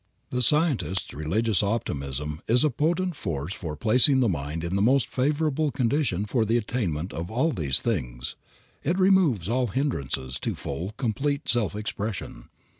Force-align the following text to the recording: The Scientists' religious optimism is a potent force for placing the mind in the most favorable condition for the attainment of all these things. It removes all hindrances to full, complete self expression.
The 0.31 0.41
Scientists' 0.41 1.13
religious 1.13 1.61
optimism 1.61 2.41
is 2.47 2.63
a 2.63 2.71
potent 2.71 3.15
force 3.15 3.53
for 3.53 3.75
placing 3.75 4.19
the 4.19 4.27
mind 4.27 4.63
in 4.63 4.75
the 4.75 4.81
most 4.81 5.05
favorable 5.05 5.69
condition 5.69 6.25
for 6.25 6.43
the 6.43 6.57
attainment 6.57 7.13
of 7.13 7.29
all 7.29 7.51
these 7.51 7.81
things. 7.81 8.35
It 8.83 8.97
removes 8.97 9.47
all 9.47 9.67
hindrances 9.67 10.39
to 10.39 10.55
full, 10.55 10.93
complete 10.97 11.47
self 11.47 11.75
expression. 11.75 12.49